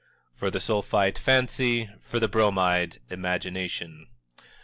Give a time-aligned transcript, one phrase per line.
[0.33, 4.07] For the Sulphite, fancy; for the Bromide, imagination.